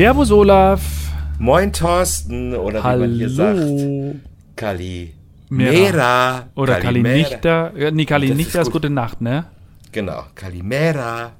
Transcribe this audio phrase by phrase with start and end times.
[0.00, 0.80] Servus Olaf.
[1.38, 3.04] Moin Thorsten oder Hallo.
[3.04, 3.60] wie man hier sagt.
[4.56, 5.12] Kali.
[5.50, 6.48] Mera.
[6.54, 7.28] Oder Kalimera.
[7.28, 7.90] Kalinichta.
[7.92, 8.80] Nee, Kalinichta ist ist gut.
[8.80, 9.44] gute Nacht, ne?
[9.92, 11.32] Genau, Kalimera.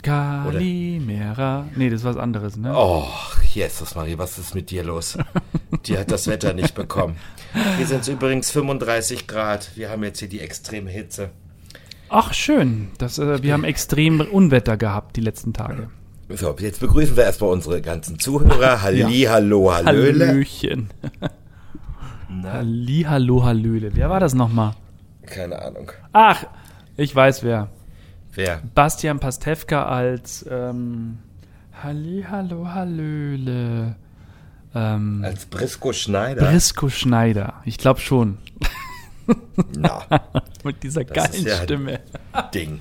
[0.00, 1.66] Kalimera.
[1.76, 2.72] Nee, das ist was anderes, ne?
[2.74, 3.04] Oh,
[3.52, 5.18] Jesus Marie, was ist mit dir los?
[5.84, 7.16] Die hat das Wetter nicht bekommen.
[7.76, 9.72] Hier sind es übrigens 35 Grad.
[9.76, 11.28] Wir haben jetzt hier die extreme Hitze.
[12.08, 12.88] Ach, schön.
[12.96, 15.90] Das, äh, wir haben extrem Unwetter gehabt die letzten Tage.
[16.30, 18.82] So, jetzt begrüßen wir erstmal unsere ganzen Zuhörer.
[18.82, 20.28] Halli, hallo, hallöle.
[20.28, 20.88] Hallöchen.
[22.42, 23.90] Halli, hallo, hallöle.
[23.94, 24.74] Wer war das nochmal?
[25.26, 25.92] keine Ahnung.
[26.12, 26.44] Ach,
[26.96, 27.68] ich weiß wer.
[28.32, 28.62] Wer?
[28.74, 31.18] Bastian Pastewka als ähm,
[31.82, 33.96] Halli, hallo, hallöle.
[34.74, 36.46] Ähm, Als Brisco Schneider?
[36.46, 37.54] Brisco Schneider.
[37.66, 38.38] Ich glaube schon.
[39.76, 40.02] Na,
[40.64, 42.00] Mit dieser geilen ja- Stimme.
[42.54, 42.80] Ding.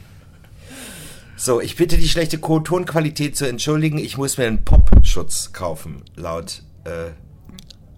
[1.39, 3.99] So, ich bitte die schlechte Tonqualität zu entschuldigen.
[3.99, 7.11] Ich muss mir einen Popschutz kaufen, laut äh,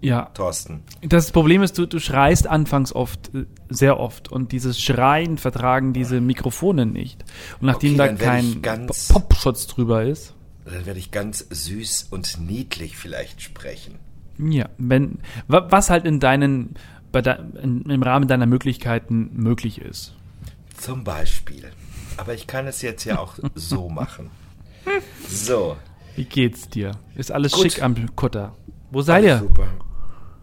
[0.02, 0.82] Ja, Thorsten.
[1.00, 4.30] das Problem ist, du, du schreist anfangs oft, äh, sehr oft.
[4.30, 7.24] Und dieses Schreien vertragen diese Mikrofone nicht.
[7.60, 10.34] Und nachdem Okay, da kein ganz- Po- Popschutz drüber ist,
[10.66, 13.94] Dann werde ich ganz süß und niedlich vielleicht sprechen.
[14.38, 16.74] ja, wenn, wa- was halt in deinen,
[17.14, 20.14] de, in, im Rahmen deiner Möglichkeiten möglich ist.
[20.76, 21.70] Zum Beispiel.
[22.20, 24.30] Aber ich kann es jetzt ja auch so machen.
[25.26, 25.78] So.
[26.16, 26.92] Wie geht's dir?
[27.14, 27.62] Ist alles Gut.
[27.62, 28.54] schick am Kutter?
[28.90, 29.38] Wo seid ihr?
[29.38, 29.68] Super.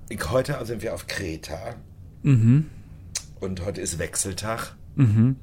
[0.10, 1.76] Ich, heute sind wir auf Kreta.
[2.24, 2.66] Mhm.
[3.40, 4.76] Und heute ist Wechseltag.
[4.96, 5.36] Mhm.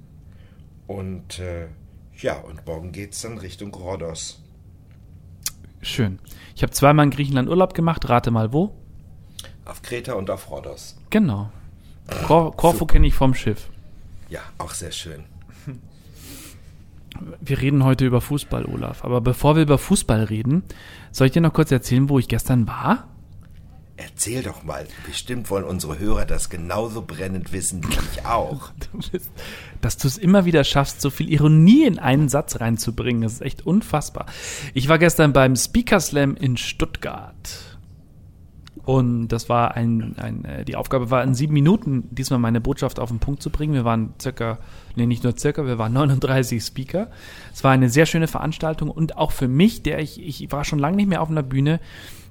[0.89, 1.69] Und äh,
[2.17, 4.43] ja, und morgen geht's dann Richtung Rhodos.
[5.83, 6.19] Schön.
[6.57, 8.09] Ich habe zweimal in Griechenland Urlaub gemacht.
[8.09, 8.75] Rate mal wo?
[9.67, 10.97] Auf Kreta und auf Rhodos.
[11.11, 11.53] Genau.
[12.27, 13.71] Kor Korfu kenne ich vom Schiff.
[14.29, 15.27] Ja, auch sehr schön.
[17.41, 19.05] Wir reden heute über Fußball, Olaf.
[19.05, 20.63] Aber bevor wir über Fußball reden,
[21.13, 23.09] soll ich dir noch kurz erzählen, wo ich gestern war?
[23.97, 24.87] Erzähl doch mal.
[25.07, 28.71] Bestimmt wollen unsere Hörer das genauso brennend wissen wie ich auch.
[28.93, 29.31] Du bist,
[29.81, 33.23] dass du es immer wieder schaffst, so viel Ironie in einen Satz reinzubringen.
[33.23, 34.27] Das ist echt unfassbar.
[34.73, 37.74] Ich war gestern beim Speaker Slam in Stuttgart.
[38.85, 43.01] Und das war ein, ein äh, die Aufgabe war in sieben Minuten diesmal meine Botschaft
[43.01, 43.73] auf den Punkt zu bringen.
[43.73, 44.59] Wir waren circa,
[44.95, 47.09] nee, nicht nur circa, wir waren 39 Speaker.
[47.53, 50.79] Es war eine sehr schöne Veranstaltung und auch für mich, der ich, ich war schon
[50.79, 51.81] lange nicht mehr auf einer Bühne.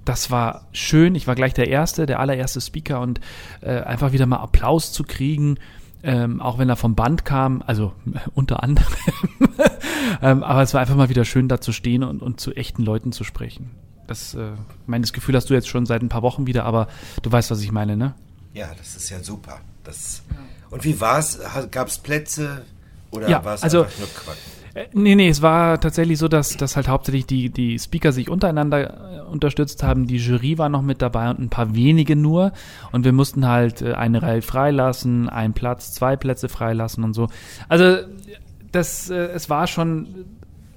[0.06, 1.16] Das war schön.
[1.16, 3.20] Ich war gleich der Erste, der allererste Speaker und
[3.62, 5.58] äh, einfach wieder mal Applaus zu kriegen,
[6.04, 7.94] ähm, auch wenn er vom Band kam, also
[8.36, 8.94] unter anderem.
[10.22, 12.84] ähm, aber es war einfach mal wieder schön, da zu stehen und, und zu echten
[12.84, 13.72] Leuten zu sprechen.
[14.14, 14.52] Das, äh,
[14.86, 16.88] meines Gefühl hast du jetzt schon seit ein paar Wochen wieder, aber
[17.24, 18.14] du weißt, was ich meine, ne?
[18.54, 19.60] Ja, das ist ja super.
[19.84, 20.22] Das
[20.70, 21.40] Und wie war's?
[21.72, 22.62] Gab es Plätze?
[23.10, 24.38] Oder Ja, war es also- einfach nur Quatsch?
[24.76, 28.30] Äh, Nee, nee, es war tatsächlich so, dass, dass halt hauptsächlich die, die Speaker sich
[28.30, 30.06] untereinander äh, unterstützt haben.
[30.06, 32.54] Die Jury war noch mit dabei und ein paar wenige nur.
[32.92, 37.30] Und wir mussten halt äh, eine Reihe freilassen, einen Platz, zwei Plätze freilassen und so.
[37.68, 37.98] Also
[38.72, 40.26] das, es war schon,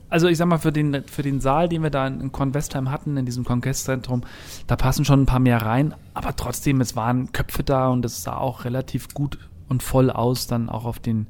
[0.09, 3.17] also ich sag mal, für den, für den Saal, den wir da in Convestheim hatten,
[3.17, 4.23] in diesem Kongresszentrum,
[4.67, 5.95] da passen schon ein paar mehr rein.
[6.15, 10.47] Aber trotzdem, es waren Köpfe da und es sah auch relativ gut und voll aus,
[10.47, 11.27] dann auch auf den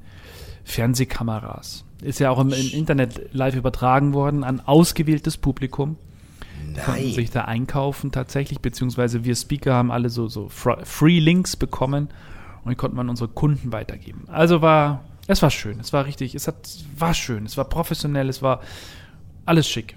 [0.65, 1.85] Fernsehkameras.
[2.03, 5.97] Ist ja auch im, im Internet live übertragen worden an ausgewähltes Publikum.
[6.85, 7.13] Konnten Nein.
[7.13, 12.09] sich da einkaufen tatsächlich, beziehungsweise wir Speaker haben alle so, so Fr- Free Links bekommen
[12.65, 14.25] und die konnten man unsere Kunden weitergeben.
[14.27, 16.57] Also war, es war schön, es war richtig, es hat,
[16.97, 18.61] war schön, es war professionell, es war
[19.45, 19.97] alles schick.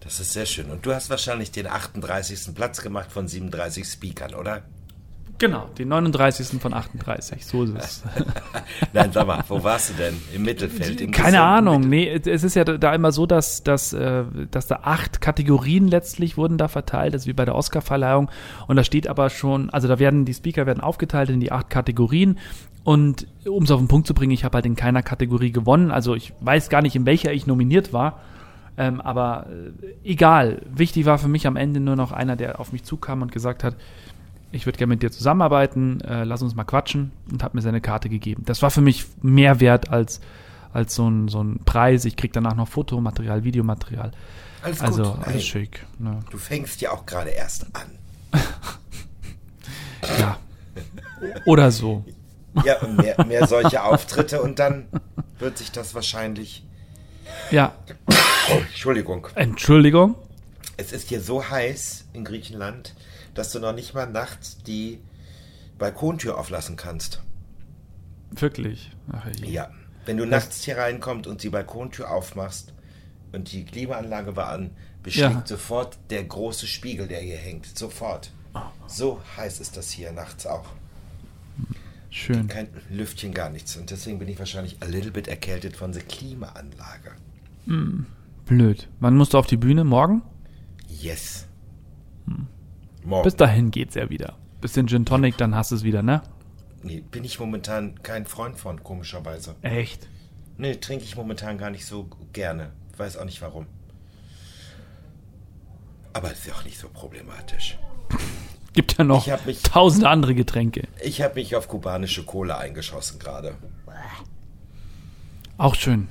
[0.00, 0.70] Das ist sehr schön.
[0.70, 2.54] Und du hast wahrscheinlich den 38.
[2.54, 4.62] Platz gemacht von 37 Speakern, oder?
[5.40, 6.60] Genau, den 39.
[6.60, 8.02] von 38, so ist es.
[8.92, 10.20] Nein, sag mal, wo warst du denn?
[10.34, 11.00] Im Mittelfeld?
[11.00, 14.66] Im Keine Ahnung, Mittel- nee, es ist ja da immer so, dass, dass, äh, dass
[14.66, 18.28] da acht Kategorien letztlich wurden da verteilt, das ist wie bei der Oscarverleihung.
[18.66, 21.70] Und da steht aber schon, also da werden die Speaker werden aufgeteilt in die acht
[21.70, 22.38] Kategorien.
[22.88, 25.90] Und um es auf den Punkt zu bringen, ich habe halt in keiner Kategorie gewonnen.
[25.90, 28.22] Also ich weiß gar nicht, in welcher ich nominiert war.
[28.78, 30.62] Ähm, aber äh, egal.
[30.74, 33.62] Wichtig war für mich am Ende nur noch einer, der auf mich zukam und gesagt
[33.62, 33.76] hat,
[34.52, 37.82] ich würde gerne mit dir zusammenarbeiten, äh, lass uns mal quatschen und hat mir seine
[37.82, 38.44] Karte gegeben.
[38.46, 40.22] Das war für mich mehr wert als,
[40.72, 42.06] als so, ein, so ein Preis.
[42.06, 44.12] Ich krieg danach noch Fotomaterial, Videomaterial.
[44.62, 45.26] Alles Also gut.
[45.26, 45.84] Alles schick.
[45.98, 46.20] Ne?
[46.30, 48.40] Du fängst ja auch gerade erst an.
[50.20, 50.38] Ja.
[51.44, 52.04] Oder so.
[52.64, 54.88] Ja, und mehr, mehr solche Auftritte und dann
[55.38, 56.64] wird sich das wahrscheinlich.
[57.50, 57.74] Ja,
[58.48, 59.26] Entschuldigung.
[59.34, 60.14] Entschuldigung.
[60.76, 62.94] Es ist hier so heiß in Griechenland,
[63.34, 65.00] dass du noch nicht mal nachts die
[65.78, 67.22] Balkontür auflassen kannst.
[68.30, 68.90] Wirklich.
[69.12, 69.26] Ach.
[69.42, 69.70] Ja.
[70.06, 72.72] Wenn du nachts hier reinkommst und die Balkontür aufmachst,
[73.32, 74.70] und die Klimaanlage war an,
[75.02, 75.42] beschlägt Ja.
[75.44, 77.78] sofort der große Spiegel, der hier hängt.
[77.78, 78.30] Sofort.
[78.86, 80.64] So heiß ist das hier nachts auch.
[82.10, 82.48] Schön.
[82.48, 83.76] Kein Lüftchen, gar nichts.
[83.76, 87.12] Und deswegen bin ich wahrscheinlich a little bit erkältet von der Klimaanlage.
[88.46, 88.88] Blöd.
[89.00, 89.84] Wann musst du auf die Bühne?
[89.84, 90.22] Morgen?
[90.88, 91.46] Yes.
[92.26, 92.46] Hm.
[93.04, 93.24] Morgen.
[93.24, 94.38] Bis dahin geht's ja wieder.
[94.60, 96.22] Bisschen Gin Tonic, dann hast du es wieder, ne?
[96.82, 99.54] Nee, bin ich momentan kein Freund von, komischerweise.
[99.62, 100.08] Echt?
[100.56, 102.72] Nee, trinke ich momentan gar nicht so gerne.
[102.96, 103.66] Weiß auch nicht warum.
[106.12, 107.78] Aber ist ja auch nicht so problematisch.
[108.78, 110.86] Gibt ja noch mich- tausende andere Getränke.
[111.02, 113.56] Ich habe mich auf kubanische Cola eingeschossen gerade.
[115.56, 116.06] Auch schön.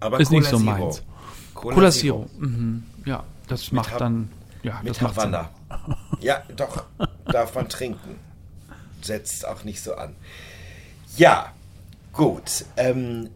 [0.00, 0.70] Aber Ist nicht Cola so Zero.
[0.86, 1.02] meins.
[1.52, 2.26] Cola, Cola Zero.
[2.26, 2.46] Zero.
[2.46, 2.84] Mhm.
[3.04, 4.30] Ja, das macht Ha- dann.
[4.62, 5.34] Ja, Mit das macht Sinn.
[5.34, 5.50] Havanna.
[6.20, 6.84] Ja, doch.
[7.26, 8.16] Darf man trinken.
[9.02, 10.16] Setzt auch nicht so an.
[11.18, 11.52] Ja,
[12.14, 12.64] gut.
[12.78, 13.28] Ähm,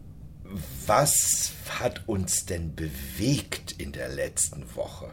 [0.86, 5.10] was hat uns denn bewegt in der letzten Woche?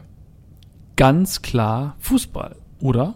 [0.96, 3.12] Ganz klar Fußball, oder?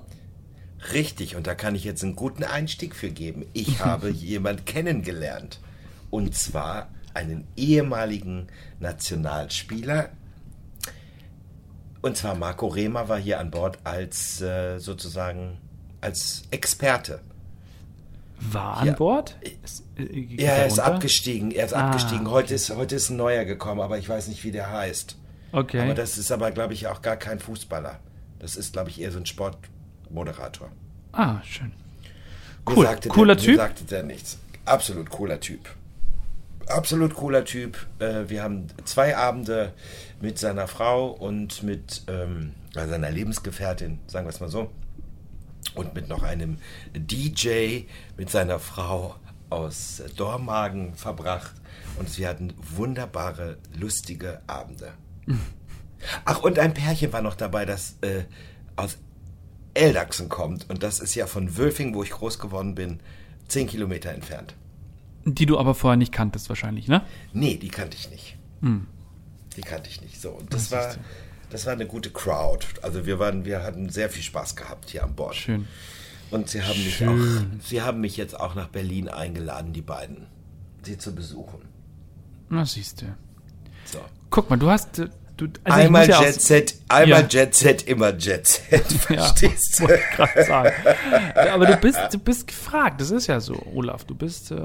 [0.92, 3.44] Richtig, und da kann ich jetzt einen guten Einstieg für geben.
[3.52, 5.60] Ich habe jemand kennengelernt.
[6.10, 8.48] Und zwar einen ehemaligen
[8.78, 10.08] Nationalspieler.
[12.02, 15.58] Und zwar Marco Rehmer war hier an Bord als äh, sozusagen
[16.00, 17.20] als Experte.
[18.40, 18.92] War an Ja.
[18.94, 19.36] Bord?
[19.62, 21.50] Ist, äh, geht Ja, er er ist abgestiegen.
[21.50, 22.30] Er ist Ah, abgestiegen.
[22.30, 25.16] Heute ist, heute ist ein neuer gekommen, aber ich weiß nicht, wie der heißt.
[25.52, 25.80] Okay.
[25.80, 27.98] Aber das ist aber, glaube ich, auch gar kein Fußballer.
[28.38, 29.26] Das ist, glaube ich, eher so ein
[30.10, 30.68] Sportmoderator.
[31.12, 31.72] ah, schön.
[32.68, 32.84] Mir Cool.
[32.86, 33.52] sagte Cooler der, Typ.
[33.52, 34.38] Mir sagte der nichts.
[34.64, 35.68] Absolut cooler Typ.
[36.66, 37.78] Absolut cooler Typ.
[37.98, 39.72] Äh, wir haben zwei Abende
[40.20, 44.70] mit seiner Frau und mit ähm, seiner Lebensgefährtin, sagen wir es mal so,
[45.74, 46.58] und mit noch einem
[46.94, 47.84] DJ
[48.16, 49.16] mit seiner Frau
[49.48, 51.54] aus Dormagen verbracht.
[51.98, 54.92] Und wir hatten wunderbare, lustige Abende.
[56.24, 58.24] Ach, und ein Pärchen war noch dabei, das äh,
[58.76, 58.96] aus
[59.74, 60.68] Eldachsen kommt.
[60.68, 63.00] Und das ist ja von Wölfing, wo ich groß geworden bin,
[63.48, 64.54] zehn Kilometer entfernt.
[65.24, 67.02] Die du aber vorher nicht kanntest, wahrscheinlich, ne?
[67.32, 68.36] Nee, die kannte ich nicht.
[68.62, 70.20] Die kannte ich nicht.
[70.20, 70.96] So, und das, Das war,
[71.50, 72.66] das war eine gute Crowd.
[72.82, 75.34] Also wir waren, wir hatten sehr viel Spaß gehabt hier an Bord.
[75.36, 75.68] Schön.
[76.30, 77.08] Und sie haben mich Schön.
[77.08, 80.26] auch, sie haben mich jetzt auch nach Berlin eingeladen, die beiden,
[80.82, 81.60] sie zu besuchen.
[82.48, 83.06] Na, siehst du.
[83.84, 83.98] So.
[84.30, 85.02] Guck mal, du hast.
[85.44, 87.26] Äh, Du, also einmal ja Jet Set, einmal Ja.
[87.28, 88.84] Jet Set, immer Jet Set.
[89.10, 89.84] Ja, Verstehst du?
[89.84, 90.72] wollte ich gerade sagen.
[91.36, 94.04] Ja, aber du bist, du bist gefragt, das ist ja so, Olaf.
[94.04, 94.50] Du bist.
[94.50, 94.56] Äh,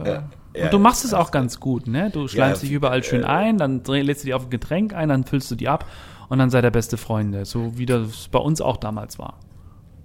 [0.53, 2.09] Ja, und du machst es ja, auch ganz gut, ne?
[2.11, 4.93] Du schleimst Ja, dich überall schön äh, ein, dann lädst du dir auf ein Getränk
[4.93, 5.85] ein, dann füllst du die ab
[6.29, 7.43] und dann seid ihr beste Freunde.
[7.45, 9.39] So wie das bei uns auch damals war.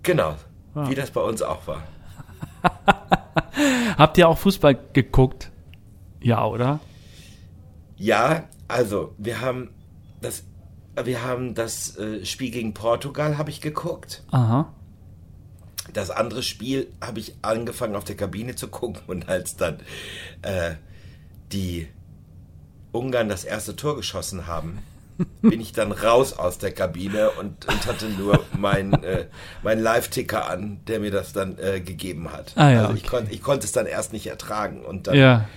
[0.03, 0.35] Genau,
[0.75, 1.83] wie das bei uns auch war.
[3.99, 5.51] Habt ihr auch Fußball geguckt?
[6.21, 6.81] Ja, oder?
[7.97, 9.71] Ja, also wir haben
[10.21, 10.45] das,
[11.07, 14.23] wir haben das äh, Spiel gegen Portugal habe ich geguckt.
[14.31, 14.73] Aha.
[15.93, 19.81] Das andere Spiel habe ich angefangen auf der Kabine zu gucken und als dann
[20.43, 20.73] äh,
[21.53, 21.89] die
[22.93, 24.79] Ungarn das erste Tor geschossen haben,
[25.43, 29.27] bin ich dann raus aus der Kabine und, und hatte nur meinen äh,
[29.63, 32.53] mein Live-Ticker an, der mir das dann äh, gegeben hat.
[32.57, 33.17] Ah ja, also ich, okay.
[33.17, 35.49] konnt, ich konnte es dann erst nicht ertragen und dann Ja.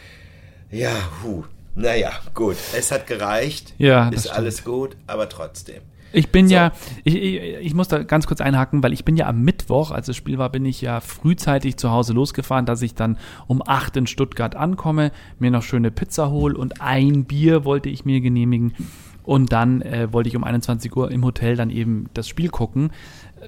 [0.69, 1.43] Ja, hu.
[1.75, 2.57] Naja, gut.
[2.77, 3.73] Es hat gereicht.
[3.77, 4.35] Ja, Ist stimmt.
[4.35, 5.81] alles gut, aber trotzdem.
[6.15, 6.53] Ich bin So.
[6.53, 6.71] ja,
[7.03, 10.05] ich, ich, ich muss da ganz kurz einhaken, weil ich bin ja am Mittwoch, als
[10.05, 13.97] das Spiel war, bin ich ja frühzeitig zu Hause losgefahren, dass ich dann um 8
[13.97, 18.75] in Stuttgart ankomme, mir noch schöne Pizza hole und ein Bier wollte ich mir genehmigen.
[19.23, 22.91] Und dann äh, wollte ich um 21 Uhr im Hotel dann eben das Spiel gucken.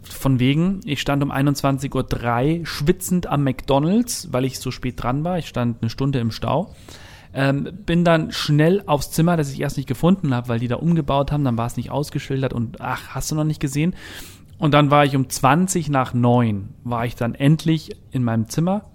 [0.02, 5.24] Von wegen, ich stand um 21.03 Uhr schwitzend am McDonalds, weil ich so spät dran
[5.24, 5.38] war.
[5.38, 6.74] Ich stand eine Stunde im Stau.
[7.38, 10.78] Ähm, bin dann schnell aufs Zimmer, das ich erst nicht gefunden habe, weil die da
[10.78, 13.94] umgebaut haben, dann war es nicht ausgeschildert und ach, hast du noch nicht gesehen?
[14.58, 18.86] Und dann war ich um 20 nach 9, war ich dann endlich in meinem Zimmer,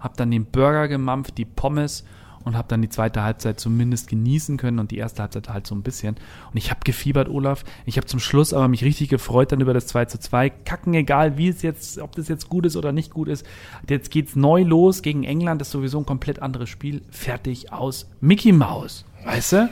[0.00, 2.04] hab dann den Burger gemampft, die Pommes
[2.46, 5.74] und hab dann die zweite Halbzeit zumindest genießen können und die erste Halbzeit halt so
[5.74, 6.14] ein bisschen.
[6.50, 7.64] Und ich hab gefiebert, Olaf.
[7.84, 10.50] Ich habe zum Schluss aber mich richtig gefreut dann über das 2 zu 2.
[10.50, 13.44] Kacken egal, wie es jetzt, ob das jetzt gut ist oder nicht gut ist.
[13.90, 17.02] Jetzt geht's neu los gegen England, das ist sowieso ein komplett anderes Spiel.
[17.10, 19.04] Fertig aus Mickey Mouse.
[19.24, 19.68] Weißt du?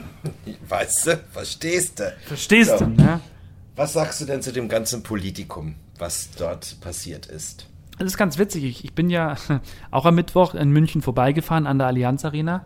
[0.67, 2.13] Weißt du, verstehst du?
[2.25, 2.85] Verstehst So.
[2.85, 3.21] du, ne?
[3.77, 7.67] Was sagst du denn zu dem ganzen Politikum, was dort passiert ist?
[7.97, 8.63] Das ist ganz witzig.
[8.63, 9.35] Ich, ich bin ja
[9.91, 12.65] auch am Mittwoch in München vorbeigefahren an der Allianz Arena.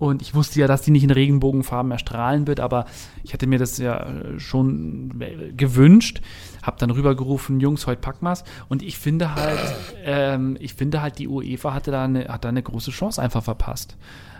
[0.00, 2.86] Und ich wusste ja, dass die nicht in Regenbogenfarben erstrahlen wird, aber
[3.22, 6.22] ich hatte mir das ja äh, schon äh, gewünscht.
[6.62, 8.44] Hab dann rübergerufen, Jungs, heute packen wir's.
[8.70, 9.60] Und ich finde halt,
[10.02, 13.44] ähm, ich finde halt, die UEFA hatte da eine, hat da eine große Chance einfach
[13.44, 13.98] verpasst.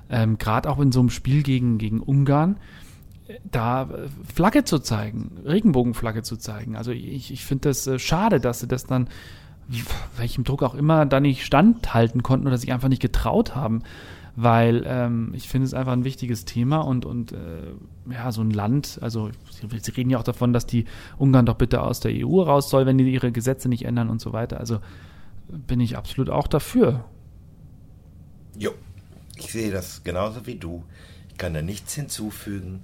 [0.09, 2.57] Ähm, Gerade auch in so einem Spiel gegen, gegen Ungarn
[3.45, 6.75] da äh, Flagge zu zeigen, Regenbogenflagge zu zeigen.
[6.75, 9.09] Also ich, ich finde das schade, dass sie das dann,
[10.17, 13.83] welchem Druck auch immer, da nicht standhalten konnten oder sich einfach nicht getraut haben.
[14.37, 17.73] Weil ähm, ich finde es einfach ein wichtiges Thema und, und äh,
[18.11, 20.87] ja, so ein Land, also sie, reden ja auch davon, dass die
[21.19, 24.21] Ungarn doch bitte aus der EU raus soll, wenn die ihre Gesetze nicht ändern und
[24.21, 24.59] so weiter.
[24.59, 24.79] Also
[25.49, 27.05] bin ich absolut auch dafür.
[28.57, 28.71] Jo,
[29.37, 30.85] ich sehe das genauso wie du.
[31.29, 32.83] Ich kann da nichts hinzufügen.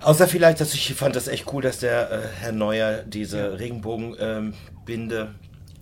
[0.00, 3.46] Außer vielleicht, dass ich fand das echt cool, dass der äh, Herr Neuer diese ja.
[3.46, 4.54] Regenbogenbinde
[5.16, 5.34] ähm,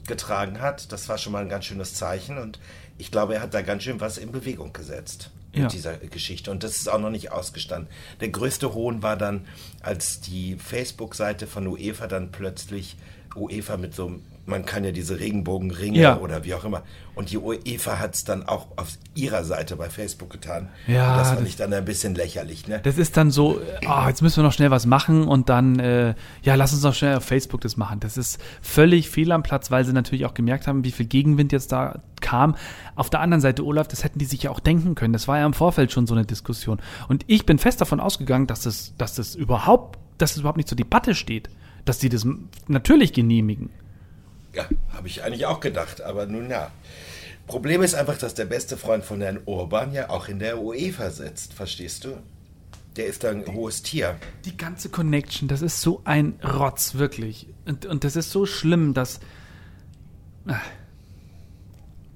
[0.06, 0.92] getragen hat.
[0.92, 2.58] Das war schon mal ein ganz schönes Zeichen und
[2.98, 5.68] ich glaube, er hat da ganz schön was in Bewegung gesetzt mit ja.
[5.68, 6.50] dieser Geschichte.
[6.50, 7.90] Und das ist auch noch nicht ausgestanden.
[8.20, 9.46] Der größte Hohn war dann,
[9.80, 12.96] als die Facebook-Seite von UEFA dann plötzlich
[13.36, 16.18] UEFA mit so einem man kann ja diese Regenbogenringe ja.
[16.18, 16.82] oder wie auch immer.
[17.14, 20.68] Und die UEFA hat es dann auch auf ihrer Seite bei Facebook getan.
[20.88, 21.12] Ja.
[21.12, 22.66] Und das fand ich dann ein bisschen lächerlich.
[22.66, 22.80] Ne?
[22.82, 26.14] Das ist dann so, oh, jetzt müssen wir noch schnell was machen und dann, äh,
[26.42, 28.00] ja, lass uns noch schnell auf Facebook das machen.
[28.00, 31.52] Das ist völlig fehl am Platz, weil sie natürlich auch gemerkt haben, wie viel Gegenwind
[31.52, 32.56] jetzt da kam.
[32.96, 35.12] Auf der anderen Seite, Olaf, das hätten die sich ja auch denken können.
[35.12, 36.80] Das war ja im Vorfeld schon so eine Diskussion.
[37.08, 40.68] Und ich bin fest davon ausgegangen, dass das, dass das überhaupt, dass das überhaupt nicht
[40.68, 41.48] zur Debatte steht.
[41.84, 42.26] Dass die das
[42.68, 43.70] natürlich genehmigen.
[44.54, 46.70] Ja, habe ich eigentlich auch gedacht, aber nun ja.
[47.46, 51.10] Problem ist einfach, dass der beste Freund von Herrn Orban ja auch in der UEFA
[51.10, 52.16] sitzt, verstehst du?
[52.96, 54.18] Der ist da ein hohes Tier.
[54.44, 57.46] Die ganze Connection, das ist so ein Rotz, wirklich.
[57.64, 59.20] Und, und das ist so schlimm, dass.
[60.46, 60.56] Ah.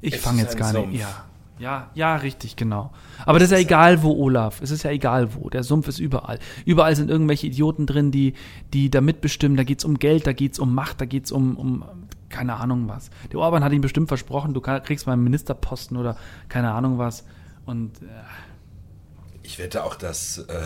[0.03, 0.93] Ich fange jetzt gar Sumpf.
[0.93, 1.01] nicht.
[1.01, 1.26] Ja.
[1.59, 2.93] Ja, ja, richtig, genau.
[3.25, 4.61] Aber das, ist ja egal, wo, Olaf.
[4.61, 5.49] Es ist ja egal, wo.
[5.49, 6.39] Der Sumpf ist überall.
[6.67, 8.35] Überall sind irgendwelche Idioten drin, die,
[8.75, 9.57] die da mitbestimmen.
[9.57, 11.85] Da geht's um Geld, da geht's um Macht, da geht's um, um
[12.29, 13.11] keine Ahnung was.
[13.33, 16.17] Der Orban hat ihm bestimmt versprochen, du kriegst mal einen Ministerposten oder
[16.49, 17.25] keine Ahnung was.
[17.65, 18.07] Und äh,
[19.43, 20.63] ich wette auch, dass, äh,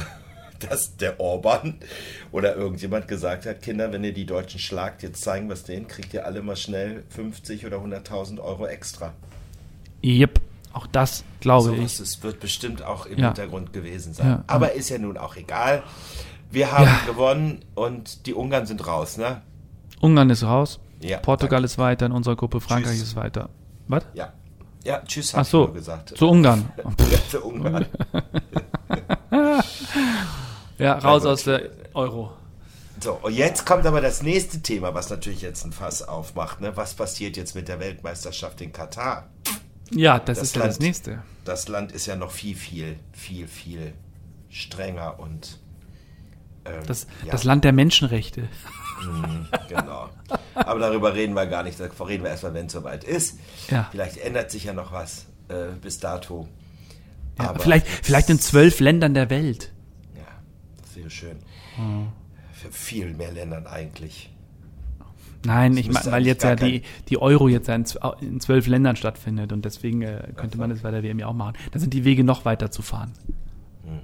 [0.69, 1.77] dass der Orban
[2.33, 5.87] oder irgendjemand gesagt hat, Kinder, wenn ihr die Deutschen schlagt, jetzt zeigen wir es denen,
[5.87, 9.15] kriegt ihr alle mal schnell 50 oder 100.000 Euro extra.
[10.03, 10.41] Yep.
[10.73, 12.01] Auch das glaube so ich.
[12.01, 13.27] Es wird bestimmt auch im ja.
[13.29, 14.27] Hintergrund gewesen sein.
[14.27, 15.83] Ja, Aber ist ja nun auch egal.
[16.51, 19.43] Wir haben gewonnen und die Ungarn sind raus, ne?
[20.01, 20.81] Ungarn ist raus.
[21.23, 21.67] Portugal danke.
[21.67, 23.09] ist weiter in unserer Gruppe, Frankreich tschüss.
[23.09, 23.49] ist weiter.
[23.89, 24.05] Was?
[24.15, 24.33] Ja.
[24.85, 26.17] Ja, tschüss, Ach so, gesagt.
[26.17, 26.73] Zu Ungarn.
[27.31, 27.87] zu Ungarn.
[30.79, 32.33] ja, raus aus der Euro.
[33.03, 36.61] So, und jetzt kommt aber das nächste Thema, was natürlich jetzt ein Fass aufmacht.
[36.61, 36.77] Ne?
[36.77, 39.29] Was passiert jetzt mit der Weltmeisterschaft in Katar?
[39.91, 41.23] Ja, das, das ist Land, ja das nächste.
[41.45, 43.93] Das Land ist ja noch viel, viel, viel, viel
[44.49, 45.59] strenger und.
[46.65, 47.33] Ähm, das, ja.
[47.33, 48.49] das Land der Menschenrechte.
[49.03, 50.11] Mhm, genau.
[50.55, 51.81] Aber darüber reden wir gar nicht.
[51.81, 53.39] Darüber reden wir erstmal, wenn es soweit ist.
[53.71, 53.89] Ja.
[53.91, 56.49] Vielleicht ändert sich ja noch was äh, bis dato.
[57.39, 59.73] Ja, vielleicht, vielleicht in zwölf Ländern der Welt.
[60.15, 60.27] Ja,
[60.83, 61.39] das wäre schön.
[61.79, 62.09] Mhm.
[62.53, 64.31] Für viel mehr Ländern eigentlich.
[65.45, 69.53] Nein, ich meine, weil jetzt ja die, die Euro jetzt ja in, zwölf Ländern stattfindet
[69.53, 71.55] und deswegen äh, könnte man das bei der WM ja auch machen.
[71.73, 73.13] Da sind die Wege noch weiter zu fahren.
[73.85, 74.01] Hm.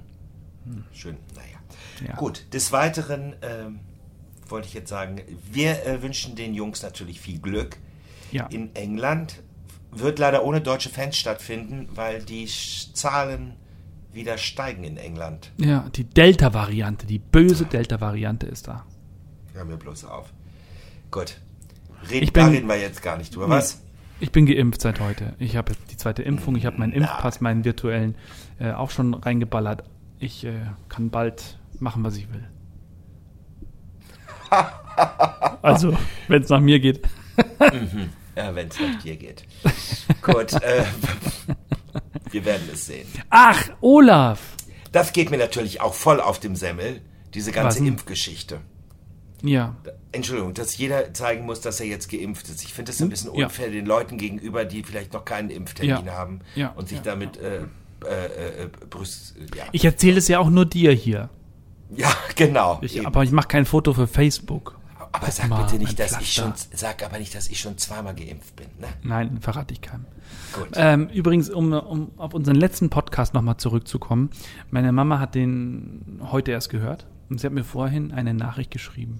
[0.73, 0.83] Hm.
[0.93, 2.07] Schön, naja.
[2.07, 2.15] Ja.
[2.15, 3.79] Gut, des Weiteren ähm,
[4.47, 7.77] wollte ich jetzt sagen, wir äh, wünschen den Jungs natürlich viel Glück.
[8.31, 8.47] Ja.
[8.47, 9.41] In England
[9.91, 13.53] wird leider ohne deutsche Fans stattfinden, weil die Zahlen
[14.11, 15.51] wieder steigen in England.
[15.57, 18.85] Ja, die Delta-Variante, die böse Delta-Variante ist da.
[19.53, 20.33] Hör mir bloß auf.
[21.11, 21.37] Gut.
[22.09, 23.49] Red, ich bin, da reden wir jetzt gar nicht drüber.
[23.49, 23.81] Was?
[24.19, 25.33] Ich bin geimpft seit heute.
[25.39, 28.15] Ich habe die zweite Impfung, ich habe meinen Impfpass, meinen virtuellen,
[28.59, 29.83] äh, auch schon reingeballert.
[30.19, 30.53] Ich äh,
[30.89, 32.47] kann bald machen, was ich will.
[35.61, 35.95] also,
[36.27, 37.01] wenn es nach mir geht.
[37.59, 38.09] mhm.
[38.35, 39.43] Ja, wenn es nach dir geht.
[40.21, 40.83] Gut, äh,
[42.31, 43.07] wir werden es sehen.
[43.29, 44.39] Ach, Olaf!
[44.91, 47.01] Das geht mir natürlich auch voll auf dem Semmel,
[47.33, 48.61] diese ganze Impfgeschichte.
[49.43, 49.75] Ja.
[50.11, 52.63] Entschuldigung, dass jeder zeigen muss, dass er jetzt geimpft ist.
[52.63, 53.09] Ich finde das ein hm?
[53.09, 53.73] bisschen unfair ja.
[53.73, 56.13] den Leuten gegenüber, die vielleicht noch keinen Impftermin ja.
[56.13, 56.69] haben ja.
[56.75, 57.59] und sich damit äh,
[58.05, 59.65] äh, äh, Brüst, ja.
[59.71, 61.29] Ich erzähle es ja auch nur dir hier.
[61.95, 62.79] Ja, genau.
[62.81, 64.77] Ich, aber ich mache kein Foto für Facebook.
[65.11, 68.13] Aber sag mal, bitte nicht, dass ich schon, sag aber nicht, dass ich schon zweimal
[68.13, 68.67] geimpft bin.
[68.79, 68.87] Ne?
[69.03, 70.05] Nein, verrate ich keinem.
[70.53, 70.69] Gut.
[70.75, 74.29] Ähm, übrigens, um, um auf unseren letzten Podcast nochmal zurückzukommen.
[74.69, 79.19] Meine Mama hat den heute erst gehört und sie hat mir vorhin eine Nachricht geschrieben.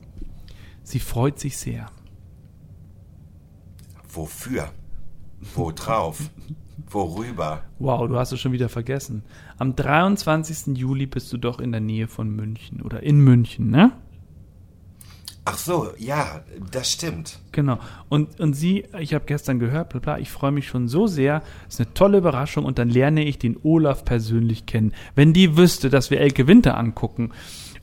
[0.83, 1.87] Sie freut sich sehr.
[4.09, 4.71] Wofür?
[5.55, 6.29] Wo drauf?
[6.89, 7.63] Worüber?
[7.79, 9.23] Wow, du hast es schon wieder vergessen.
[9.57, 10.77] Am 23.
[10.77, 13.91] Juli bist du doch in der Nähe von München oder in München, ne?
[15.49, 17.39] Ach so, ja, das stimmt.
[17.53, 17.79] Genau.
[18.09, 21.41] Und, und sie, ich habe gestern gehört, bla bla, ich freue mich schon so sehr.
[21.69, 24.93] ist eine tolle Überraschung und dann lerne ich den Olaf persönlich kennen.
[25.15, 27.31] Wenn die wüsste, dass wir Elke Winter angucken.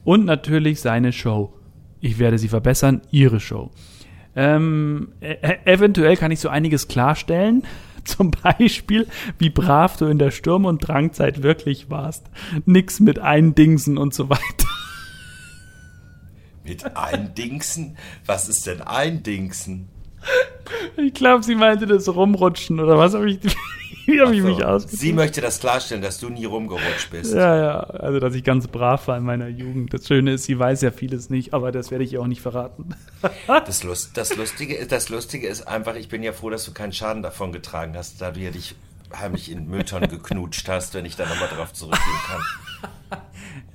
[0.04, 1.52] Und natürlich seine Show.
[2.00, 3.70] Ich werde sie verbessern, ihre Show.
[4.37, 7.64] Ähm, e eventuell kann ich so einiges klarstellen.
[8.04, 9.06] Zum Beispiel,
[9.38, 12.26] wie brav du in der Sturm- und Drangzeit wirklich warst.
[12.66, 14.42] Nix mit Eindingsen und so weiter.
[16.66, 17.99] Mit Eindingsen?
[18.25, 19.90] Was ist denn Eindingsen?
[20.96, 23.38] Ich glaube, sie meinte das Rumrutschen oder was habe ich,
[24.06, 25.00] wie hab ich so, mich ausgedrückt?
[25.00, 27.34] Sie möchte das klarstellen, dass du nie rumgerutscht bist.
[27.34, 29.92] Ja, ja, also dass ich ganz brav war in meiner Jugend.
[29.94, 32.40] Das Schöne ist, sie weiß ja vieles nicht, aber das werde ich ihr auch nicht
[32.42, 32.90] verraten.
[33.66, 36.73] Das, Lust, das, Lustige, ist- das Lustige ist einfach, ich bin ja froh, dass du
[36.73, 38.75] keinen Schaden davon getragen hast, da du ja dich
[39.18, 43.20] heimlich in Mülltonnen geknutscht hast, wenn ich da nochmal drauf zurückgehen kann.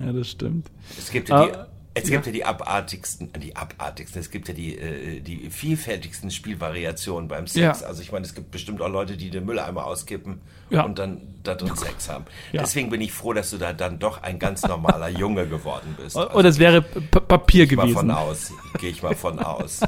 [0.06, 0.68] Ja, das stimmt.
[0.98, 1.68] Es gibt ja die, Ah,
[2.04, 6.32] es gibt ja die abartigsten, äh, die abartigsten, es gibt ja die, äh, die vielfältigsten
[6.32, 7.82] Spielvariationen beim Sex.
[7.82, 7.88] Ja.
[7.88, 10.84] Also ich meine, es gibt bestimmt auch Leute, die den Mülleimer auskippen Ja.
[10.84, 12.26] und dann da drin Sex haben.
[12.54, 16.18] Deswegen bin ich froh, dass du da dann doch ein ganz normaler Junge geworden bist.
[16.18, 18.12] Also Oder es wäre P Papier gehe ich mal von gewesen.
[18.12, 18.54] aus.
[18.80, 19.82] Gehe ich mal von aus.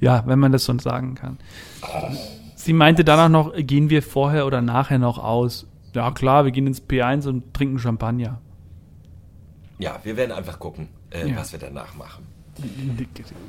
[0.00, 1.38] Ja, wenn man das so sagen kann.
[2.54, 5.66] Sie meinte danach noch, gehen wir vorher oder nachher noch aus?
[5.94, 8.40] Ja, klar, wir gehen ins P1 und trinken Champagner.
[9.78, 11.36] Ja, wir werden einfach gucken, äh, Ja.
[11.36, 12.26] was wir danach machen.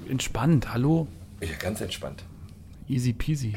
[0.10, 1.08] Entspannt, hallo?
[1.42, 2.24] Ja, ganz entspannt.
[2.90, 3.54] Easy peasy.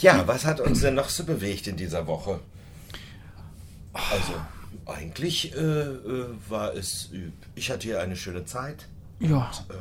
[0.00, 2.40] Ja, was hat uns denn noch so bewegt in dieser Woche?
[3.92, 4.34] Also,
[4.86, 7.10] eigentlich äh, äh, war es,
[7.54, 8.86] ich hatte hier eine schöne Zeit.
[9.20, 9.74] Ja, Äh,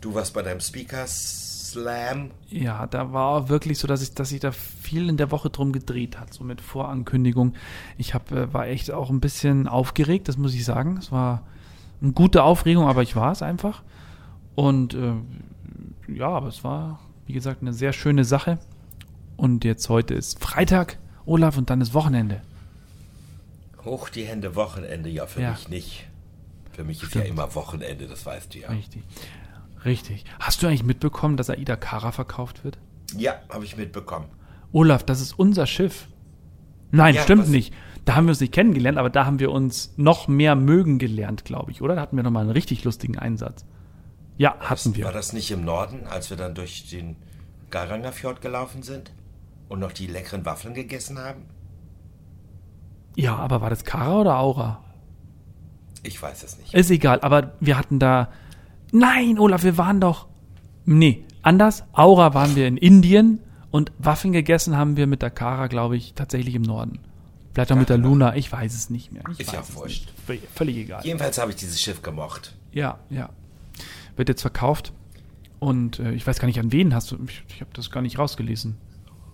[0.00, 2.30] du warst bei deinem Speaker Slam.
[2.48, 4.50] ja, da war wirklich so, dass ich, dass sich da
[4.86, 7.54] viel in der Woche drum gedreht hat, so mit Vorankündigung.
[7.98, 10.96] Ich hab, äh, war echt auch ein bisschen aufgeregt, das muss ich sagen.
[10.98, 11.42] Es war
[12.00, 13.82] eine gute Aufregung, aber ich war es einfach.
[14.54, 15.12] Und äh,
[16.08, 18.58] ja, aber es war, wie gesagt, eine sehr schöne Sache.
[19.36, 22.40] Und jetzt heute ist Freitag, Olaf, und dann ist Wochenende.
[23.84, 25.50] Hoch die Hände Wochenende, ja, für Ja.
[25.52, 26.06] mich nicht.
[26.72, 27.24] Für mich ist Stimmt.
[27.26, 28.68] ja immer Wochenende, das weißt du ja.
[28.68, 29.02] Richtig.
[29.84, 30.24] Richtig.
[30.40, 32.78] Hast du eigentlich mitbekommen, dass Aida Kara verkauft wird?
[33.16, 34.26] Ja, habe ich mitbekommen.
[34.76, 36.06] Olaf, das ist unser Schiff.
[36.90, 37.72] Nein, Ja, stimmt was- nicht.
[38.04, 41.46] Da haben wir uns nicht kennengelernt, aber da haben wir uns noch mehr mögen gelernt,
[41.46, 41.94] glaube ich, oder?
[41.96, 43.64] Da hatten wir nochmal einen richtig lustigen Einsatz.
[44.36, 45.12] Ja, hatten War wir.
[45.12, 47.16] das nicht im Norden, als wir dann durch den
[47.70, 49.12] Garanger Fjord gelaufen sind
[49.70, 51.42] und noch die leckeren Waffeln gegessen haben?
[53.16, 54.84] Ja, aber war das Kara oder Aura?
[56.02, 56.74] Ich weiß es nicht.
[56.74, 58.28] Ist egal, aber wir hatten da.
[58.92, 60.26] Nein, Olaf, wir waren doch.
[60.84, 61.82] Nee, anders.
[61.92, 66.14] Aura waren wir in Indien und Waffen gegessen haben wir mit der Kara, glaube ich,
[66.14, 67.00] tatsächlich im Norden.
[67.52, 69.22] Vielleicht auch mit der Luna, ich weiß es nicht mehr.
[69.32, 70.12] Ich Ist ja wurscht.
[70.54, 71.02] Völlig egal.
[71.04, 72.54] Jedenfalls habe ich dieses Schiff gemocht.
[72.72, 73.30] Ja, ja.
[74.14, 74.92] Wird jetzt verkauft.
[75.58, 77.18] Und äh, ich weiß gar nicht, an wen hast du.
[77.26, 78.76] Ich, ich habe das gar nicht rausgelesen.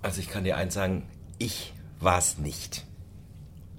[0.02, 1.02] Also ich kann dir eins sagen,
[1.38, 2.86] ich war es nicht.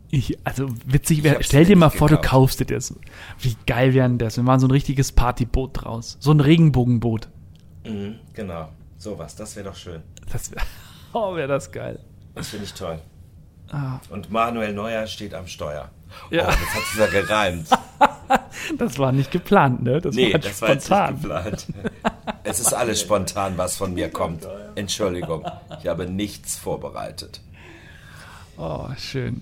[0.10, 2.30] Ich, also witzig wäre, stell dir mal vor, du gekauft.
[2.30, 2.94] kaufst dir das.
[3.40, 4.36] Wie geil wäre denn das?
[4.36, 6.18] Wir machen so ein richtiges Partyboot draus.
[6.20, 7.30] So ein Regenbogenboot.
[7.86, 8.70] Mhm, genau,
[9.04, 10.02] sowas, das wäre doch schön.
[10.32, 10.62] Das wäre,
[11.14, 12.00] oh, wäre das geil.
[12.36, 13.00] Das finde ich toll.
[13.72, 14.00] Ah.
[14.10, 15.90] Und Manuel Neuer steht am Steuer.
[16.30, 16.44] Ja.
[16.44, 17.68] Oh, das hat sich ja gereimt.
[18.78, 20.00] Das war nicht geplant, ne?
[20.00, 21.14] Das Nee, war halt das war jetzt spontan.
[21.14, 21.68] nicht geplant.
[22.44, 24.48] Es ist alles spontan, was von mir kommt.
[24.76, 25.46] Entschuldigung,
[25.82, 27.42] ich habe nichts vorbereitet.
[28.58, 29.42] oh, schön.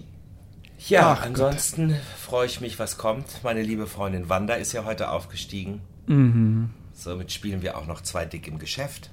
[0.88, 1.26] Ja, Ach Gott.
[1.28, 3.44] ansonsten freue ich mich, was kommt.
[3.44, 5.82] Meine liebe Freundin Wanda ist ja heute aufgestiegen.
[6.08, 6.72] Mhm.
[6.94, 9.12] Somit spielen wir auch noch zwei dick im Geschäft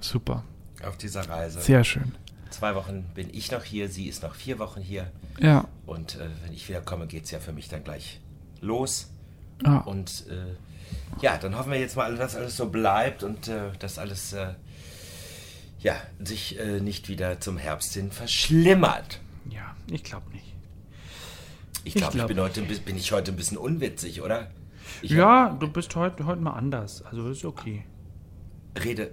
[0.00, 0.44] Super.
[0.84, 1.60] auf dieser Reise.
[1.60, 2.14] Sehr schön.
[2.50, 5.10] Zwei Wochen bin ich noch hier, sie ist noch vier Wochen hier.
[5.40, 5.66] Ja.
[5.84, 8.20] Und äh, wenn ich wieder komme, geht es ja für mich dann gleich
[8.60, 9.10] los.
[9.64, 10.54] Ah, Und äh,
[11.20, 14.54] ja, dann hoffen wir jetzt mal, dass alles so bleibt und äh, dass alles äh,
[15.80, 19.20] ja, sich äh, nicht wieder zum Herbst hin verschlimmert.
[19.50, 20.44] ja, ich glaube nicht.
[21.84, 24.50] Ich Ich glaube, ich, glaub bin, heute, bin ich heute ein bisschen unwitzig, oder?
[25.02, 27.02] Ich ja, du bist heute, heute mal anders.
[27.02, 27.84] Also ist okay.
[28.74, 29.12] hab- Rede,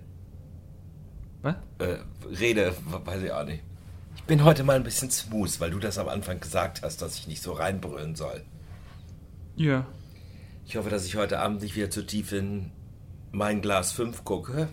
[1.43, 1.55] Was?
[1.79, 2.73] äh, Rede,
[3.05, 3.61] weiß ich auch nicht.
[4.15, 7.15] Ich bin heute mal ein bisschen smooth, weil du das am Anfang gesagt hast, dass
[7.17, 8.41] ich nicht so reinbrüllen soll.
[9.55, 9.85] Ja.
[10.65, 12.71] Ich hoffe, dass ich heute Abend nicht wieder zu tief in
[13.31, 14.69] mein Glas 5 gucke.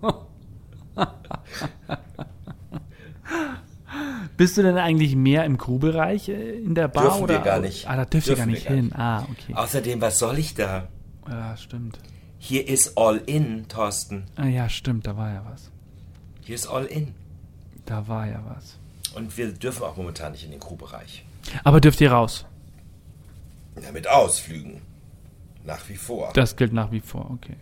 [4.36, 7.04] Bist du denn eigentlich mehr im Crewbereich äh, in der Bar?
[7.04, 7.34] Dürfen oder?
[7.34, 7.88] wir gar nicht.
[7.88, 8.84] Ah, da dürft ihr gar Dürfen wir nicht gar hin.
[8.86, 8.96] nicht.
[8.98, 9.54] Ah, okay.
[9.54, 10.88] Außerdem, was soll ich da?
[11.28, 11.98] Ja, stimmt.
[12.44, 14.24] Hier ist All In, Thorsten.
[14.34, 15.70] Ah, ja, stimmt, da war ja was.
[16.40, 17.14] Hier ist All In.
[17.86, 18.78] Da war ja was.
[19.14, 21.24] Und wir dürfen auch momentan nicht in den Crewbereich.
[21.62, 22.44] Aber dürft ihr raus?
[23.80, 24.82] Ja, mit Ausflügen.
[25.64, 26.32] nach wie vor.
[26.34, 27.54] Das gilt nach wie vor, okay.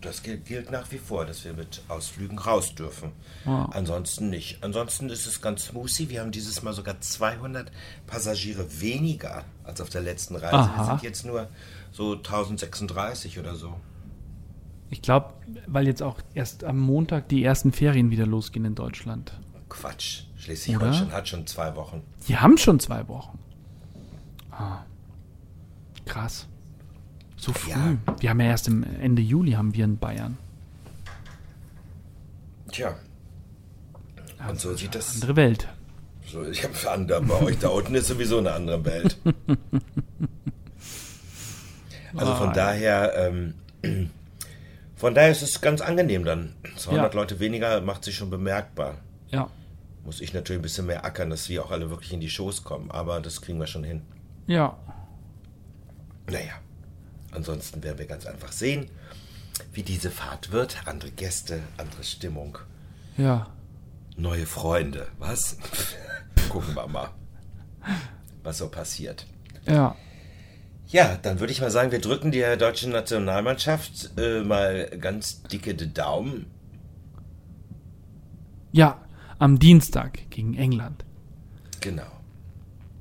[0.00, 3.12] Das gilt, gilt nach wie vor, dass wir mit Ausflügen raus dürfen.
[3.44, 3.66] Ah.
[3.72, 4.64] Ansonsten nicht.
[4.64, 6.08] Ansonsten ist es ganz smoothie.
[6.08, 7.70] Wir haben dieses Mal sogar 200
[8.06, 10.50] Passagiere weniger als auf der letzten Reise.
[10.50, 10.84] Wir Aha.
[10.86, 11.48] sind jetzt nur
[11.92, 13.74] so 1036 oder so.
[14.90, 15.32] Ich glaube,
[15.66, 19.32] weil jetzt auch erst am Montag die ersten Ferien wieder losgehen in Deutschland.
[19.68, 20.24] Quatsch.
[20.36, 22.02] Schleswig-Holstein hat schon zwei Wochen.
[22.28, 23.38] Die haben schon zwei Wochen.
[24.50, 24.80] Ah.
[26.04, 26.46] Krass.
[27.36, 27.70] So früh.
[27.70, 27.96] Ja.
[28.20, 30.36] Wir haben ja erst im Ende Juli haben wir in Bayern.
[32.70, 32.96] Tja.
[34.48, 35.14] Und so sieht das.
[35.14, 35.68] Andere Welt.
[36.26, 37.22] So, ich habe andere.
[37.22, 39.16] Bei euch da unten ist sowieso eine andere Welt.
[42.16, 43.54] Also von daher, ähm,
[44.96, 46.54] von daher ist es ganz angenehm dann.
[46.76, 47.20] 200 Ja.
[47.20, 48.96] Leute weniger macht sich schon bemerkbar.
[49.28, 49.48] Ja.
[50.04, 52.64] Muss ich natürlich ein bisschen mehr ackern, dass wir auch alle wirklich in die Shows
[52.64, 52.90] kommen.
[52.90, 54.02] Aber das kriegen wir schon hin.
[54.46, 54.76] Ja.
[56.28, 56.52] Naja,
[57.32, 58.88] ansonsten werden wir ganz einfach sehen,
[59.72, 60.76] wie diese Fahrt wird.
[60.86, 62.58] Andere Gäste, andere Stimmung,
[63.16, 63.48] Ja.
[64.16, 65.08] neue Freunde.
[65.18, 65.56] Was?
[66.48, 67.10] Gucken wir mal,
[68.42, 69.26] was so passiert.
[69.66, 69.94] Ja.
[70.92, 75.74] Ja, dann würde ich mal sagen, wir drücken der deutschen Nationalmannschaft äh, mal ganz dicke
[75.74, 76.46] Daumen.
[78.72, 79.00] Ja.
[79.38, 81.04] Am Dienstag gegen England.
[81.80, 82.06] Genau.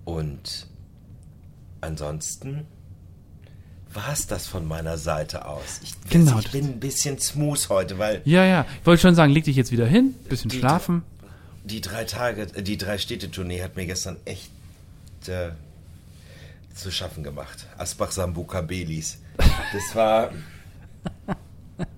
[0.05, 0.67] Und
[1.81, 2.65] ansonsten
[3.93, 5.81] war es das von meiner Seite aus.
[5.83, 6.39] Ich, Genau.
[6.39, 8.65] ich bin ein bisschen smooth heute, weil Ja, ja.
[8.79, 11.03] Ich wollte schon sagen, leg dich jetzt wieder hin, bisschen Die- schlafen.
[11.63, 14.49] die drei Tage, äh, die drei Städte-Tournee hat mir gestern echt
[15.27, 15.49] äh,
[16.73, 17.67] zu schaffen gemacht.
[17.77, 19.19] Asbach, Sambuca, Belis.
[19.37, 20.31] Das war.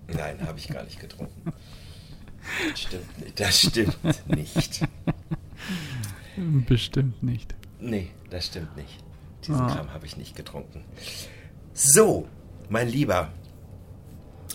[0.08, 1.52] Nein, habe ich gar nicht getrunken.
[2.70, 3.40] Das stimmt nicht.
[3.40, 4.82] Das stimmt nicht.
[6.68, 7.56] Bestimmt nicht.
[7.80, 9.04] Nee, das stimmt nicht.
[9.48, 9.74] Diesen Ah.
[9.76, 10.84] Kram habe ich nicht getrunken.
[11.74, 12.28] So,
[12.70, 13.30] mein Lieber.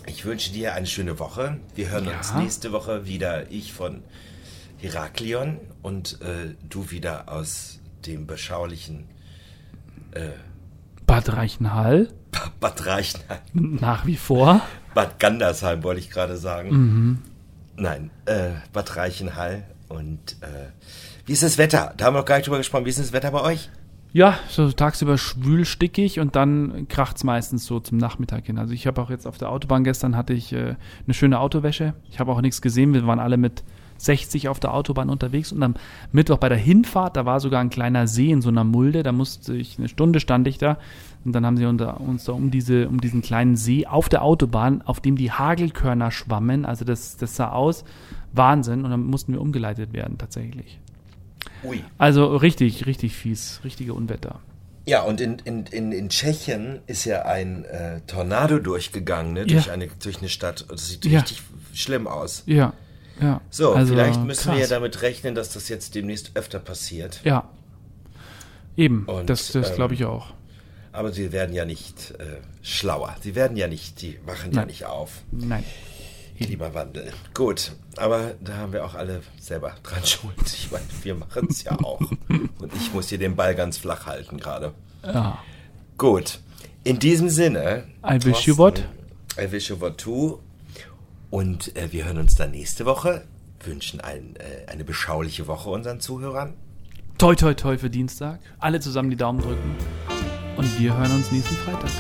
[0.07, 1.61] Ich wünsche dir eine schöne Woche.
[1.75, 2.17] Wir hören Ja.
[2.19, 3.51] uns nächste Woche wieder.
[3.51, 4.03] Ich von
[4.79, 9.09] Heraklion und äh, du wieder aus dem beschaulichen
[11.07, 12.09] Bad Reichenhall.
[12.61, 13.39] Bad Reichenheim.
[13.53, 14.61] Nach wie vor.
[14.95, 16.71] Bad Gandersheim wollte ich gerade sagen.
[16.71, 17.19] Mhm.
[17.77, 19.65] Nein, äh, Bad Reichenhall.
[19.89, 20.71] Und äh,
[21.27, 21.95] wie ist das Wetter?
[21.97, 22.85] Da haben wir noch gar nicht drüber gesprochen.
[22.85, 23.71] Wie ist das Wetter bei euch?
[24.13, 28.59] Ja, so tagsüber schwül, stickig und dann kracht's meistens so zum Nachmittag hin.
[28.59, 31.95] Also ich habe auch jetzt auf der Autobahn gestern hatte ich äh, eine schöne Autowäsche.
[32.11, 32.95] Ich habe auch nichts gesehen.
[32.95, 33.65] Wir waren alle mit
[33.99, 35.75] 60 auf der Autobahn unterwegs und am
[36.13, 39.03] Mittwoch bei der Hinfahrt, da war sogar ein kleiner See in so einer Mulde.
[39.03, 40.79] Da musste ich eine Stunde stand ich da
[41.25, 44.23] und dann haben sie unter, uns da um diese um diesen kleinen See auf der
[44.23, 46.65] Autobahn, auf dem die Hagelkörner schwammen.
[46.65, 47.85] Also das das sah aus
[48.33, 50.79] Wahnsinn und dann mussten wir umgeleitet werden tatsächlich.
[51.65, 51.83] Ui.
[51.99, 54.41] Also richtig, richtig fies, richtige Unwetter.
[54.87, 59.67] Ja, und in, in, in, in Tschechien ist ja ein äh, Tornado durchgegangen, ne, durch,
[59.67, 59.73] Ja.
[59.75, 60.65] eine, durch eine Stadt.
[60.71, 61.21] Das sieht Ja.
[61.21, 61.43] richtig
[61.75, 62.43] schlimm aus.
[62.47, 62.73] Ja,
[63.21, 63.41] ja.
[63.51, 64.69] So, Also, vielleicht müssen wir ja krass.
[64.71, 67.21] damit rechnen, dass das jetzt demnächst öfter passiert.
[67.25, 67.49] Ja.
[68.77, 70.29] Eben, Und, das, das ähm, glaube ich auch.
[70.93, 73.15] Aber sie werden ja nicht äh, schlauer.
[73.23, 74.67] Sie werden ja nicht, die wachen ja Nein.
[74.69, 75.23] nicht auf.
[75.31, 75.65] Nein.
[76.41, 77.13] Klimawandel.
[77.35, 80.35] Gut, aber da haben wir auch alle selber dran schuld.
[80.47, 82.01] Ich meine, wir machen es ja auch.
[82.01, 84.73] Und ich muss hier den Ball ganz flach halten gerade.
[85.05, 85.39] Ja.
[85.97, 86.39] Gut,
[86.85, 87.85] in diesem Sinne.
[88.09, 88.83] I wish you Thorsten, what?
[89.45, 90.39] I wish you what too.
[91.31, 93.25] Und äh, wir hören uns dann nächste Woche.
[93.65, 96.55] Wünschen ein, äh, eine beschauliche Woche unseren Zuhörern.
[97.19, 98.39] Toi, toi, toi für Dienstag.
[98.61, 99.75] Alle zusammen die Daumen drücken.
[100.57, 101.91] Und wir hören uns nächsten Freitag.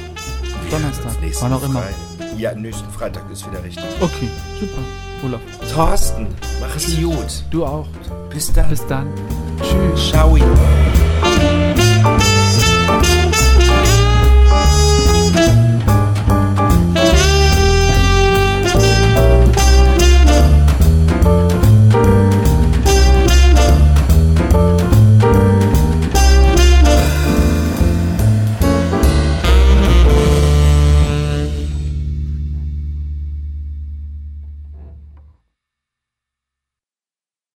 [0.71, 1.21] Donnerstag.
[1.21, 1.83] Nächsten Wann auch immer.
[1.83, 3.85] Frei- Ja, nächsten Freitag ist wieder richtig.
[4.01, 4.29] Okay,
[4.61, 4.81] super.
[5.25, 5.41] Olaf.
[5.75, 6.29] Thorsten,
[6.61, 7.43] mach es gut.
[7.51, 7.89] Du auch.
[8.31, 8.69] Bis dann.
[8.71, 9.09] Bis dann.
[9.61, 10.11] Tschüss.
[10.11, 10.37] Ciao.